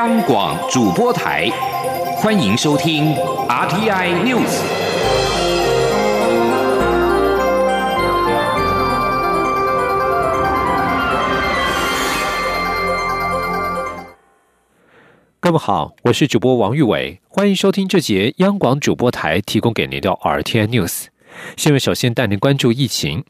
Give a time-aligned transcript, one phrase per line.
[0.00, 1.46] 央广主播台，
[2.16, 3.14] 欢迎收听
[3.46, 4.62] RTI News。
[15.38, 21.08] 各位好，我是主播王玉伟，欢迎收听这节央广主播台提供给您的 RTI News。
[21.58, 23.22] 新闻首先带您关注疫情。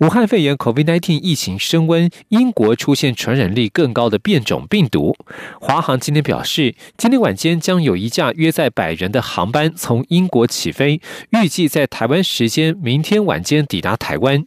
[0.00, 5.16] 武汉肺炎 （COVID-19） 疫情升温，英国出现传染力更高的变种病毒。
[5.60, 11.00] 华航今天表示，今天晚间将有一架约在百人的航班从英国起飞，
[11.30, 14.44] 预计在台湾时间明天晚间抵达台湾。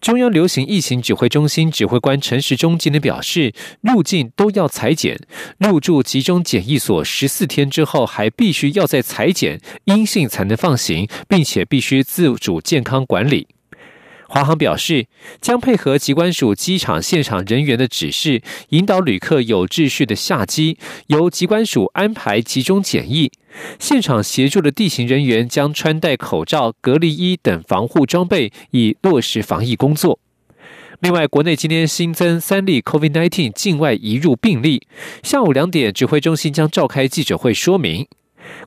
[0.00, 5.16] 中央流行疫情指挥中心指挥官陈时中今天表示，入境都要裁剪，
[5.58, 13.46] 入住集中检疫所十四天之后，还必须要在裁剪阴性才能放行，并且必须自主健康管理。
[14.32, 15.08] 华航表示，
[15.40, 23.32] 将配合机关署机场现场人员的指示，引导旅客有秩序的下机，由机关署安排集中检疫。
[23.80, 30.20] 现场协助的地勤人员将穿戴口罩、隔离衣等防护装备，以落实防疫工作。
[31.00, 34.86] 另外，国内今天新增三例 COVID-19 境外移入病例。
[35.24, 38.06] 下午两点，指挥中心将召开记者会说明，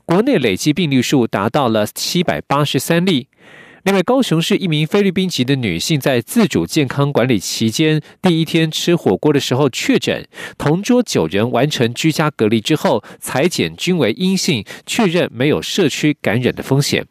[0.03, 3.29] 国内累计病例数达到了七百八十三例。
[3.83, 10.25] 另外，高雄市一名菲律宾籍的女性在自主健康管理期间，第一天吃火锅的时候确诊，
[10.57, 17.05] 同桌九人完成居家隔离之后，裁剪均为阴性，确认没有社区感染的风险。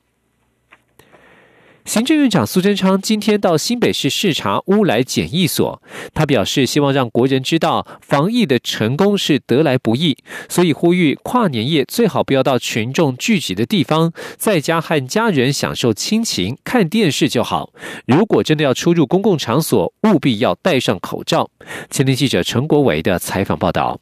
[1.85, 5.83] 行政院长苏贞昌今天到新北市视察乌来检疫所，
[6.15, 10.17] 他表示希望让国人知道防疫的成功是得来不易，
[10.49, 17.73] 所以呼吁跨年夜最好不要到群众聚集的地方，在家和家人享受亲情、看电视就好。
[18.07, 21.51] 如果真的要出入公共场所，务必要戴上口罩。
[21.91, 23.99] 前天记者陈国伟的采访报道。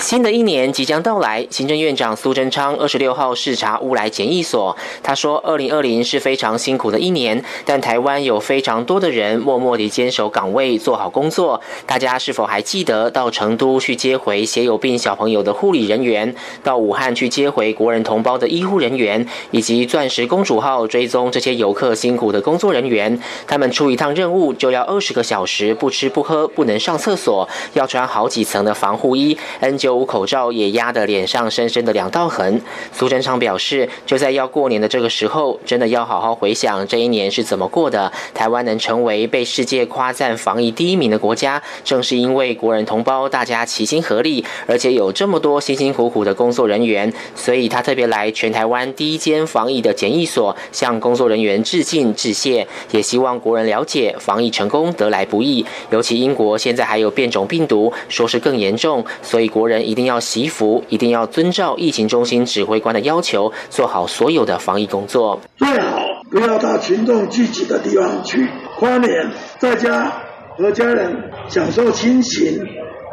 [0.00, 4.74] 新的一年即将到来，行政院长苏贞昌二十六号视察乌来检疫所。
[5.02, 11.60] 他说，二零二零是非常辛苦的一年，但台湾有非常多的人默默地坚守岗位，做好工作。
[11.84, 16.34] 大家是否还记得到成都去接回血有病小朋友的护理人员，
[16.64, 23.20] 到武汉去接回国人同胞的医护人员，以及钻石公主号追踪这些游客辛苦的工作人员？
[23.46, 29.36] 他们出一趟任务就要二十个小时，不吃不喝，不能上厕所，要穿好几层的防护衣。
[29.60, 32.62] N 就无口罩，也压得脸上深深的两道痕。
[32.92, 38.12] 苏贞昌表示，就在要过年的这个时候，真的要好好回想这一年是怎么过的。
[38.32, 47.12] 台湾能成为被世界夸赞防疫第一名的国家，正是因为国人同胞大家齐心合力，而且有这么多辛辛苦苦的工作人员。
[47.34, 59.71] 所以他特别来全台湾第一间防疫的检疫所，向工作人员致敬致谢，也希望国人了解防疫成功得来不易，尤其英国现在还有变种病毒，说是更严重，所以国人……
[59.72, 65.40] 人一定要惜福，一定要遵照疫情中心指挥官的要求，做好所有的防疫工作。
[65.56, 68.46] 最好不要到群众聚集的地方去，
[68.78, 70.12] 跨年在家
[70.56, 71.16] 和家人
[71.48, 72.62] 享受亲情、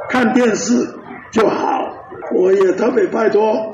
[0.09, 0.73] 看电视
[1.31, 1.79] 就好。
[2.35, 3.71] 我也特别拜托，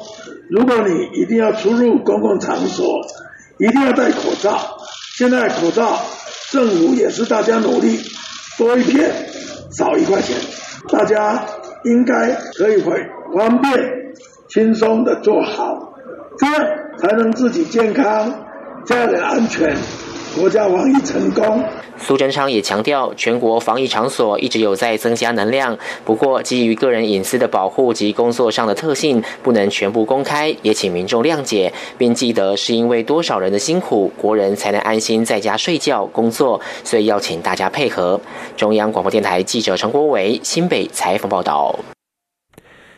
[0.50, 2.86] 如果你一定要出入公共场所，
[3.60, 4.78] 一定要戴口罩。
[5.18, 6.00] 现在口罩
[6.52, 8.00] 政府也是大家努力，
[8.58, 9.12] 多一片
[9.78, 10.38] 少一块钱，
[10.90, 11.46] 大家。
[11.86, 13.74] 应该可以会方便、
[14.48, 15.94] 轻松的做好，
[16.38, 16.56] 这样
[16.98, 18.46] 才能自己健康、
[18.86, 19.76] 家人安全、
[20.36, 21.64] 国家防疫成功。
[21.98, 38.20] 苏贞昌也强调，全国防疫场所一直有在增加能量，不过基于个人隐私的保护及工作上的特性，不能全部公开，也请民众谅解，并记得是因为多少人的辛苦，国人才能安心在家睡觉、工作，所以要请大家配合。
[38.58, 41.74] 中央广播电台记者陈国伟新北采访报道。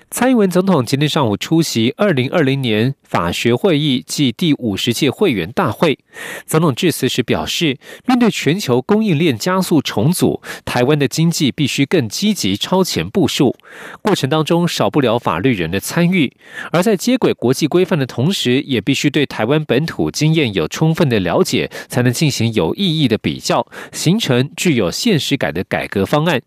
[0.10, 6.00] 蔡英文总统今天上午出席二零二零年法学会议暨第五十届会员大会。
[6.46, 13.54] 总统致辞时表示，面对全球供应链加速重组，台湾的经济必须更积极超前部署。
[14.02, 16.32] 过程当中少不了法律人的参与，
[16.72, 26.42] 而在接轨国际规范的同时，也必须对台湾本土经验有充分的了解，才能进行有意义的比较，形成具有现实感的改革方案。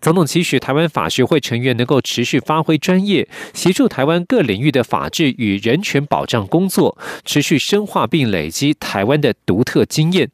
[0.00, 10.28] 总统期许台湾法学会成员能够持续发挥专业，协助台湾各领域的法治与人权保障工作，持续深化并累积台湾的独特经验。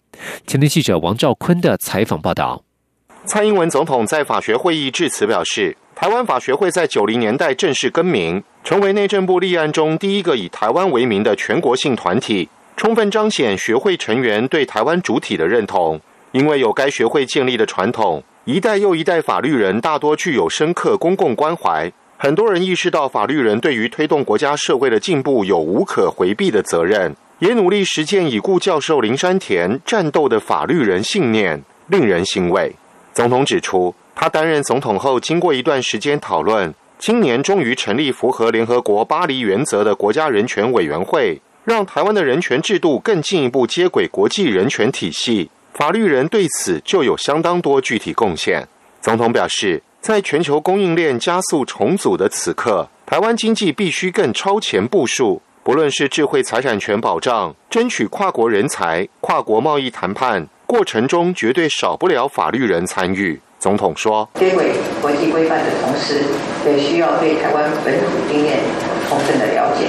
[0.46, 2.64] 前天记者王兆坤的采访报道。
[3.24, 16.00] 蔡英文总统在法学会议致辞表示，台湾法学会在九零年代正式更名，成为内政部立案中第一个以台湾为名的全国性团体，充分彰显学会成员对台湾主体的认同。
[16.32, 18.22] 因为有该学会建立的传统。
[18.46, 32.74] 一代又一代法律人大多具有深刻公共关怀，很多人意识到法律人对于推动国家社会的进步有无可回避的责任，也努力实践已故教授林山田战斗的法律人信念，令人欣慰。
[33.12, 45.50] 总统指出，他担任总统后，经过一段时间讨论，今年终于成立符合联合国巴黎原则的国家人权委员会，让台湾的人权制度更进一步接轨国际人权体系。
[45.74, 48.66] 法律人对此就有相当多具体贡献。
[49.00, 49.82] 总统表示。
[50.02, 55.42] 在全球供应链加速重组的此刻，台湾经济必须更超前部署。
[55.62, 63.38] 不论是智慧财产权保障、争取跨国人才、跨国贸易谈判过程中，绝对少不了法律人参与。
[63.58, 66.22] 总统说：“接轨国际规范的同时，
[66.64, 68.60] 也需要对台湾本土经验
[69.06, 69.88] 充分的了解，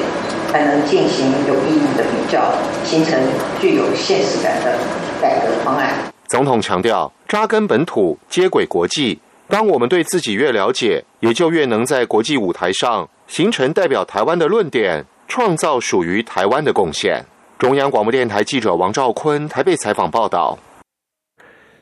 [0.51, 2.51] 才能进行有意义的比较，
[2.84, 3.18] 形成
[3.62, 4.77] 具有现实感的
[5.21, 5.94] 改革方案。”
[6.27, 9.19] 总统强调：扎根本土，接轨国际。
[9.47, 17.23] 当我们对自己越了解，也就越能在国际舞台上形成代表台湾的论点，创造属于台湾的贡献。
[17.59, 20.57] 中央广播电台记者王兆坤台北采访报道。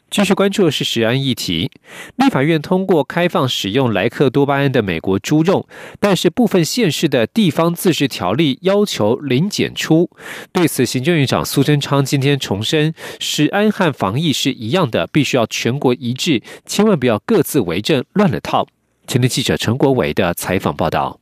[0.09, 1.71] 继续关注的是食安议题。
[2.15, 5.67] 立法院通过开放使用莱克多巴胺的美国猪肉，
[5.99, 10.09] 但是部分县市的地方自治条例要求零检出。
[10.51, 18.67] 对此，行政院长苏贞昌今天重申，食安和防疫是一样的，必须要全国一致，千万不要各自为政，乱了套。
[19.07, 21.19] 前天记者陈国伟的采访报道。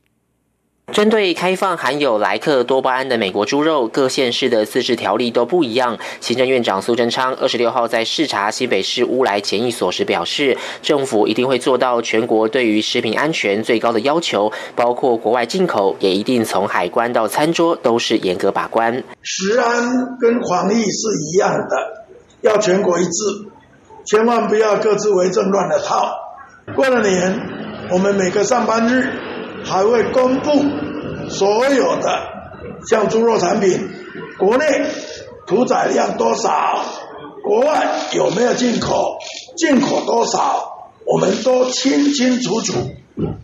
[0.92, 5.98] 针对开放含有莱克多巴胺的美国猪肉，各县市的自治条例都不一样。
[6.18, 19.04] 行政院长苏贞昌二十六号在视察新北市乌来检疫所时表示，政府一定会做到全国对于食品安全最高的要求，包括国外进口，也一定从海关到餐桌都是严格把关。
[19.22, 22.06] 食安跟防疫是一样的，
[22.40, 23.10] 要全国一致，
[24.06, 26.10] 千万不要各自为政乱了套。
[26.74, 27.38] 过了年，
[27.92, 29.12] 我们每个上班日。
[29.64, 30.50] 还会公布
[31.28, 32.20] 所有的
[32.86, 33.88] 像猪肉产品，
[34.38, 34.86] 国内
[35.46, 36.84] 屠宰量多少，
[37.42, 39.18] 国外有没有进口，
[39.56, 42.74] 进口多少，我们都清清楚楚。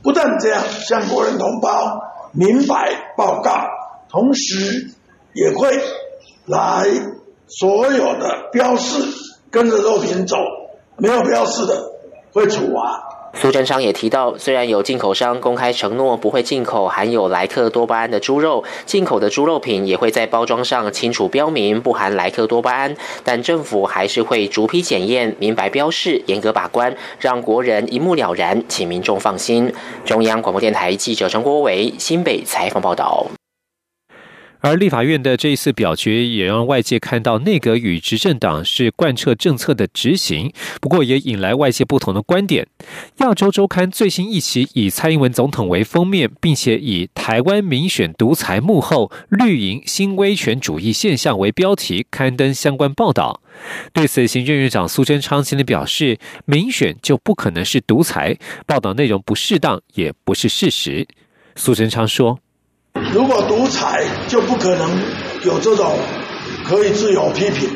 [0.02, 2.00] 不但这样向国人同胞
[2.32, 3.52] 明白报告，
[4.08, 4.90] 同时
[5.32, 5.80] 也会
[6.46, 6.86] 来
[7.48, 9.02] 所有的标示
[9.50, 10.36] 跟着肉品走，
[10.96, 11.92] 没有标示的
[12.32, 13.13] 会处罚。
[13.36, 29.70] 苏贞昌也提到，虽然有进口商公开承诺不会进口含有莱克多巴胺的猪肉，进口的猪肉品也会在包装上清楚标明不含莱克多巴胺，但政府还是会逐批检验、明白标示、严格把关，让国人一目了然，请民众放心。
[30.06, 33.26] 中央广播电台记者陈国伟新北采访报道。
[34.64, 40.50] 而立法院的这一次表决，也让外界看到内阁与执政党是贯彻政策的执行。
[40.80, 42.66] 不过，也引来外界不同的观点。
[43.18, 53.42] 亚洲周刊最新一期以蔡英文总统为封面，并且以“台湾民选独裁幕后绿营新威权主义现象”为标题刊登相关报道。
[53.92, 56.18] 对此，行政院长苏贞昌心里表示
[56.48, 61.06] ：“民选就不可能是独裁，报道内容不适当，也不是事实。”
[61.54, 62.38] 苏贞昌说。
[63.14, 64.90] 如果独裁，就不可能
[65.44, 65.96] 有这种
[66.66, 67.70] 可以自由批评。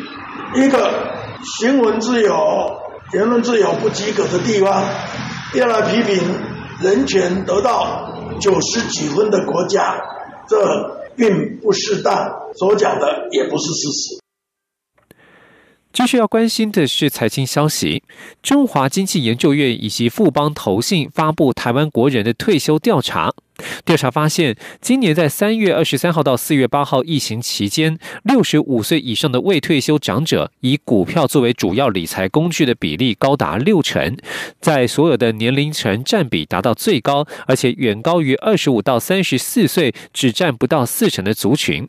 [0.56, 1.12] 一个
[1.60, 2.80] 新闻自由、
[3.12, 4.82] 言论自由不及格的地方，
[5.54, 6.22] 要来批评
[6.82, 10.00] 人权得到九十几分的国家，
[10.48, 14.27] 这并不适当，所讲的也不是事实。
[15.90, 18.02] 继续要关心的是财经消息，
[18.42, 23.32] 中华经济研究院以及富邦投信发布台湾国人的退休调查。
[23.84, 34.16] 调查发现，今年在三月二十三号到四月八号疫情期间，六十五岁以上的未退休长者以股票作为主要理财工具的比例高达六成，
[34.60, 41.88] 在所有的年龄层占比达到最高，而且远高于二十五到三十四岁只占不到四成的族群。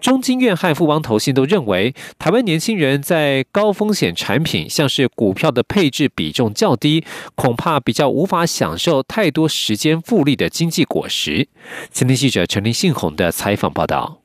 [0.00, 7.04] 中金院汉富邦投信都认为，台湾年轻人在高风险产品，像是股票的配置比重较低，
[7.34, 11.48] 恐怕比较无法享受太多时间复利的经济果实。
[11.90, 14.23] 前天记者陈林信宏的采访报道。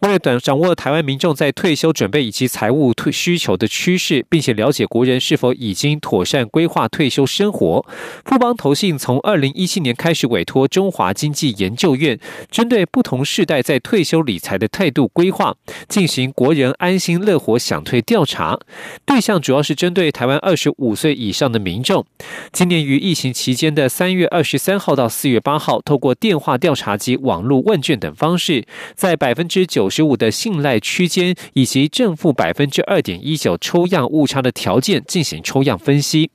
[0.00, 7.84] 为了短掌握台湾民众在退休准备以及财务退需求的趋势，并且了解国人是否已经妥善规划退休生活，
[8.24, 12.16] 富邦投信从二零一七年开始委托中华经济研究院，
[12.48, 15.56] 针对不同世代在退休理财的态度规划，
[15.88, 18.56] 进行国人安心乐活想退调查。
[19.04, 22.06] 对象主要是针对台湾二十五岁以上的民众。
[22.52, 28.64] 今年于疫情期间的三月二十三号到四月八号，透过电话调查及网络问卷等方式，
[28.94, 29.88] 在百分之九。
[29.90, 36.30] 十十五的信赖区间以及正负百分之二点一九抽样误差的条件进行抽样分析。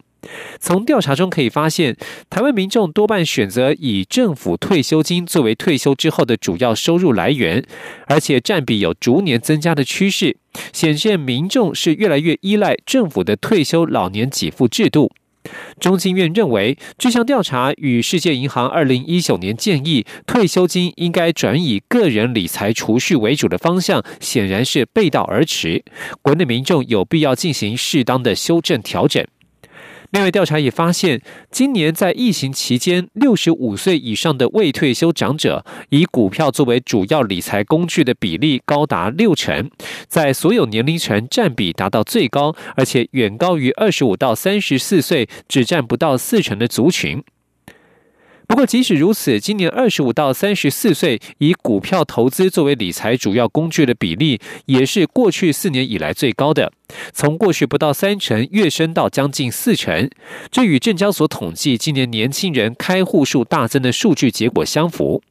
[0.60, 1.96] 从调查中可以发现，
[2.30, 7.66] 台湾民众多半选择以政府退休金作为退休之后的主要收入来源，
[8.08, 10.36] 而且占比有逐年增加的趋势，
[10.74, 15.10] 显现民众是越来越依赖政府的退休老年给付制度。
[15.80, 25.84] 中经院认为，这项调查与世界银行二零一九年建议退休金应该转以个人理财储蓄为主的方向，显然是背道而驰。
[26.22, 29.26] 国内民众有必要进行适当的修正调整。
[30.14, 39.72] 另外，调查也发现，今年在疫情期间，六十五岁以上的未退休长者以股票作为主要理财工具的比例高达六成，
[40.08, 47.24] 在所有年龄层占比达到最高，而且远高于二十五到三十四岁只占不到四成的族群。
[48.46, 56.72] 不过，即使如此，今年二十五到三十四岁以股票投资作为理财主要工具的比例，也是过去四年以来最高的，
[57.14, 60.10] 从过去不到三成跃升到将近四成。
[60.52, 65.22] 这与证交所统计今年年轻人开户数大增的数据结果相符。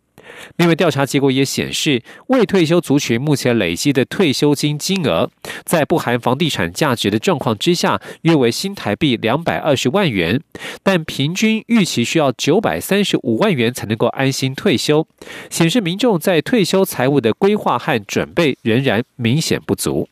[0.57, 5.31] 另外，调查结果也显示，未退休族群目前累积的退休金金额，
[5.65, 10.41] 在不含房地产价值的状况之下，约为新台币两百二十万元，
[10.83, 15.07] 但平均预期需要九百三十五万元才能够安心退休，
[15.51, 20.09] 显示民众在退休财务的规划和准备仍然明显不足。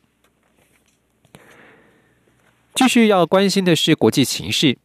[2.74, 4.78] 继续要关心的是国际形势。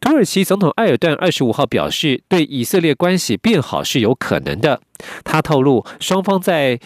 [0.00, 4.80] 土耳其总统埃尔段二十五号表示，对以色列关系变好是有可能的。
[5.22, 6.80] 他透露，双方在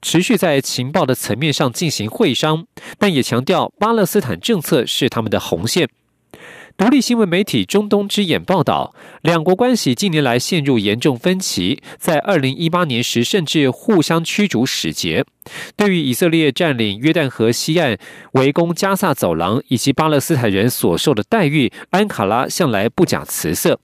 [0.00, 2.66] 持续在情报的层面上进行会商，
[2.98, 5.88] 但也强调巴勒斯坦政策是他们的红线。
[6.76, 15.24] 独立新闻媒体中东之眼报道，两国关系近年来陷入严重分歧，在二零一八年时甚至互相驱逐使节。
[15.76, 17.96] 对于以色列占领约旦河西岸、
[18.32, 23.78] 围攻加萨走廊以及巴勒斯坦人所受的待遇，安卡拉向来不假辞色。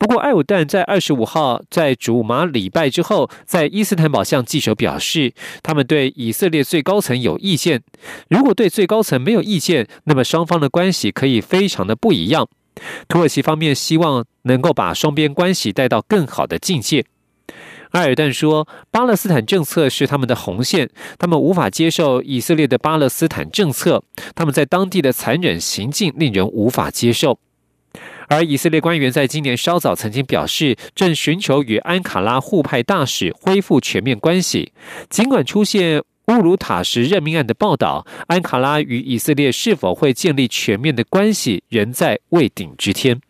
[0.00, 7.82] 不过，艾尔旦在二十五号在主马礼拜之后，在伊斯坦堡向记者表示，他们对以色列最高层有意见。
[8.30, 12.48] 如果对最高层没有意见，那么双方的关系可以非常的不一样。
[13.08, 17.04] 土耳其方面希望能够把双边关系带到更好的境界。
[17.90, 20.88] 埃尔旦说，巴勒斯坦政策是他们的红线，
[21.18, 24.02] 他们无法接受以色列的巴勒斯坦政策，
[24.34, 27.38] 他们在当地的残忍行径令人无法接受。
[28.30, 34.72] 而以色列官员在今年稍早曾经表示，正寻求与安卡拉互派大使恢复全面关系。
[35.08, 43.20] 尽管出现乌鲁塔什任命案的报道，安卡拉与以色列是否会建立全面的关系，仍在未定之天。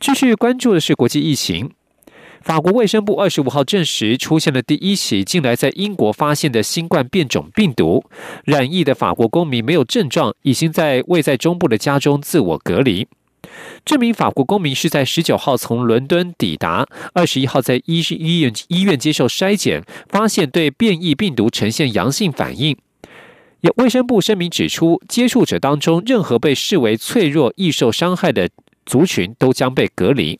[0.00, 1.72] 继续关注的是国际疫情。
[2.44, 8.04] 法国卫生部二十五号证实，出现了第一起近来在英国发现的新冠变种病毒。
[8.44, 13.08] 染疫的法国公民没有症状，已经在位在中部的家中自我隔离。
[13.82, 22.76] 这名法国公民是在十九号从伦敦抵达，二十一号在医医院医院接受筛检，发现对变异病毒呈现阳性反应。
[23.62, 28.50] 有卫生部声明指出，接触者当中任何被视为脆弱、易受伤害的
[28.84, 30.38] 族群都将被隔离。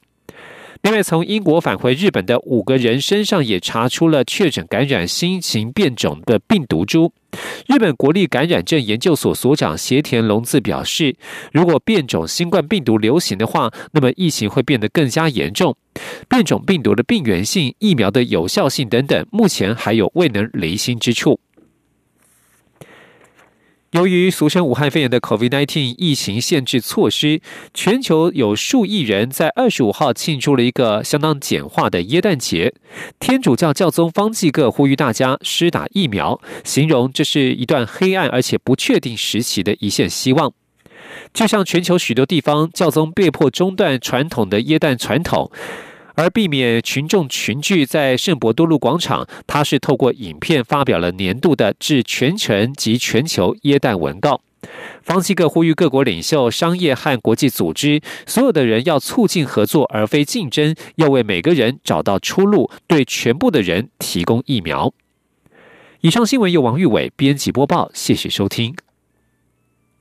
[0.84, 7.10] 另外，从英国返回日本的五个人身上也查出了确诊感染新型变种的病毒株。
[7.66, 11.16] 日本国立感染症研究所所长斜田隆次表示，
[11.52, 15.74] 如果变种新冠病毒流行的话，那么疫情会变得更加严重。
[16.28, 21.40] 变种病毒的病原性、疫苗的有效性等等，目前还有未能离心之处。
[23.94, 27.40] 由于俗称武汉肺炎的 COVID-19 疫情限制措施，
[27.72, 32.74] 全球有数亿人在二十五号庆祝了一个相当简化的耶诞节。
[33.20, 40.52] 天主教教宗方济各呼吁大家施打疫苗，形容这是一段黑暗而且不确定时期的一线希望。
[41.32, 45.52] 就像全球许多地方，教宗被迫中断传统的耶诞传统。
[46.14, 54.40] 而避免群众群聚在圣伯多禄广场，他是透过影片发表了年度的致全城及全球耶诞文告。
[55.02, 64.94] 方济各呼吁各国领袖、商业和国际组织，所有的人要促进合作而非竞争，要为每个人找到出路，对全部的人提供疫苗。
[66.00, 68.74] 以上新闻由王玉伟编辑播报，谢谢收听。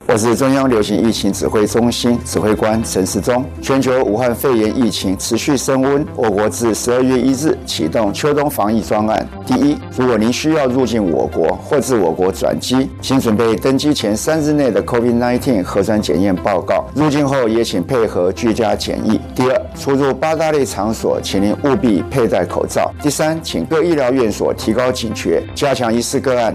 [0.06, 3.42] 我是中央流行疫情指挥中心指挥官陈时中。
[3.62, 9.26] 全球武汉肺炎疫情持续升温，我国自十二月一日启动秋冬防疫专案。
[9.46, 16.84] 第一，如果您需要入境我国或自我国转机，请准备登机前三日内的 COVID-19 核酸检验报告。
[16.94, 19.18] 入境后也请配合居家检疫。
[19.34, 22.92] 第二，出入八大类场所，请您务必佩戴口罩。
[23.02, 26.54] 第三，请各医疗院所提高警觉，加强疑似个案